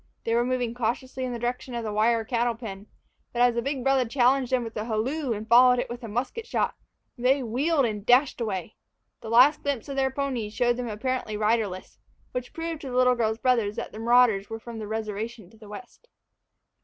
[0.23, 2.87] They were moving cautiously in the direction of the wire cattle pen;
[3.31, 6.07] but as a big brother challenged them with a halloo and followed it with a
[6.07, 6.73] musket shot,
[7.19, 8.77] they wheeled and dashed away.
[9.21, 11.99] The last glimpse of their ponies showed them apparently riderless;
[12.31, 15.51] which proved to the little girl's big brothers that the marauders were from the reservation
[15.51, 16.07] to the west.